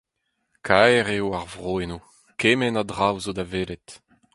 Kaer 0.65 1.05
eo 1.15 1.27
ar 1.39 1.47
vro 1.53 1.73
eno, 1.83 1.99
kement 2.41 2.79
a 2.81 2.83
draoù 2.89 3.17
zo 3.23 3.31
da 3.37 3.45
welet. 3.51 3.87